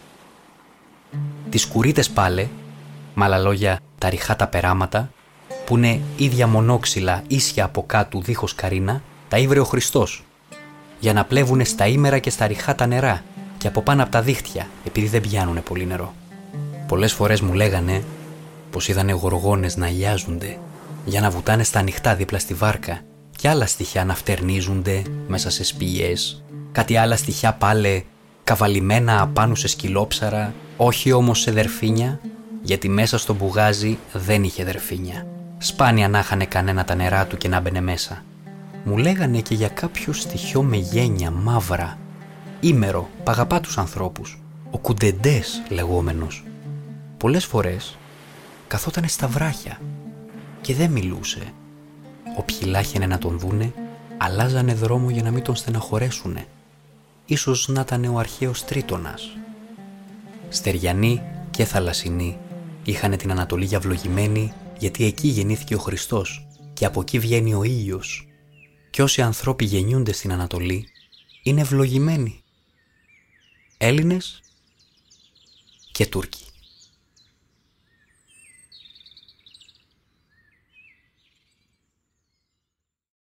Τις 1.49 1.65
κουρίτες 1.65 2.09
πάλε, 2.09 2.47
με 3.13 3.25
άλλα 3.25 3.37
λόγια 3.37 3.79
τα 3.97 4.09
ριχά 4.09 4.35
τα 4.35 4.47
περάματα, 4.47 5.11
που 5.65 5.77
είναι 5.77 6.01
ίδια 6.17 6.47
μονόξυλα 6.47 7.23
ίσια 7.27 7.65
από 7.65 7.83
κάτω 7.85 8.19
δίχως 8.19 8.55
καρίνα, 8.55 9.01
τα 9.27 9.37
ήβρε 9.37 9.59
ο 9.59 9.65
Χριστός, 9.65 10.23
για 10.99 11.13
να 11.13 11.25
πλεύουνε 11.25 11.63
στα 11.63 11.87
ήμερα 11.87 12.19
και 12.19 12.29
στα 12.29 12.47
ριχά 12.47 12.75
τα 12.75 12.85
νερά 12.85 13.23
και 13.57 13.67
από 13.67 13.81
πάνω 13.81 14.03
από 14.03 14.11
τα 14.11 14.21
δίχτυα, 14.21 14.67
επειδή 14.85 15.07
δεν 15.07 15.21
πιάνουνε 15.21 15.61
πολύ 15.61 15.85
νερό. 15.85 16.13
Πολλές 16.87 17.13
φορές 17.13 17.41
μου 17.41 17.53
λέγανε 17.53 18.03
πως 18.71 18.87
είδανε 18.87 19.11
γοργόνες 19.11 19.77
να 19.77 19.89
λιάζονται 19.89 20.57
για 21.05 21.21
να 21.21 21.29
βουτάνε 21.29 21.63
στα 21.63 21.79
ανοιχτά 21.79 22.15
δίπλα 22.15 22.39
στη 22.39 22.53
βάρκα 22.53 23.01
και 23.37 23.49
άλλα 23.49 23.65
στοιχιά 23.65 24.05
να 24.05 24.15
φτερνίζονται 24.15 25.01
μέσα 25.27 25.49
σε 25.49 25.63
σπηλιές, 25.63 26.43
κάτι 26.71 26.97
άλλα 26.97 27.15
στοιχιά 27.15 27.53
πάλε 27.53 28.01
καβαλημένα 28.43 29.21
απάνω 29.21 29.55
σε 29.55 29.67
σκυλόψαρα, 29.67 30.53
όχι 30.77 31.11
όμως 31.11 31.39
σε 31.39 31.51
δερφίνια, 31.51 32.19
γιατί 32.61 32.89
μέσα 32.89 33.17
στο 33.17 33.33
μπουγάζι 33.33 33.97
δεν 34.13 34.43
είχε 34.43 34.63
δερφίνια. 34.63 35.27
Σπάνια 35.57 36.09
να 36.09 36.19
είχανε 36.19 36.45
κανένα 36.45 36.85
τα 36.85 36.95
νερά 36.95 37.25
του 37.25 37.37
και 37.37 37.47
να 37.47 37.59
μπαινε 37.59 37.81
μέσα. 37.81 38.23
Μου 38.87 38.97
λέγανε 38.97 39.41
και 39.41 39.55
για 39.55 39.67
κάποιο 39.67 40.13
στοιχείο 40.13 40.63
με 40.63 40.77
γένια 40.77 41.31
μαύρα. 41.31 41.97
Ήμερο, 42.59 43.09
παγαπά 43.23 43.59
τους 43.59 43.77
ανθρώπους. 43.77 44.41
Ο 44.71 44.77
κουντεντές 44.77 45.61
λεγόμενος. 45.69 46.43
Πολλές 47.17 47.45
φορές 47.45 47.97
καθότανε 48.67 49.07
στα 49.07 49.27
βράχια 49.27 49.81
και 50.61 50.73
δεν 50.73 50.91
μιλούσε. 50.91 51.53
όποιοι 52.37 52.57
λάχαινε 52.65 53.05
να 53.05 53.17
τον 53.17 53.39
δούνε, 53.39 53.73
αλλάζανε 54.17 54.73
δρόμο 54.73 55.09
για 55.09 55.23
να 55.23 55.31
μην 55.31 55.43
τον 55.43 55.55
στεναχωρέσουνε. 55.55 56.47
Ίσως 57.25 57.67
να 57.67 57.81
ήταν 57.81 58.05
ο 58.05 58.17
αρχαίος 58.17 58.65
Τρίτονας. 58.65 59.37
Στεριανοί 60.49 61.21
και 61.51 61.65
θαλασσινοί 61.65 62.37
είχαν 62.83 63.17
την 63.17 63.31
Ανατολή 63.31 63.65
για 63.65 63.79
βλογημένη 63.79 64.53
γιατί 64.77 65.05
εκεί 65.05 65.27
γεννήθηκε 65.27 65.75
ο 65.75 65.79
Χριστός 65.79 66.47
και 66.73 66.85
από 66.85 67.01
εκεί 67.01 67.19
βγαίνει 67.19 67.53
ο 67.53 67.63
ήλιος. 67.63 68.24
Και 68.95 69.01
όσοι 69.01 69.21
ανθρώποι 69.21 69.65
γεννιούνται 69.65 70.11
στην 70.11 70.31
Ανατολή 70.31 70.87
είναι 71.43 71.61
ευλογημένοι. 71.61 72.43
Έλληνες 73.77 74.41
και 75.91 76.05
Τούρκοι. 76.05 76.44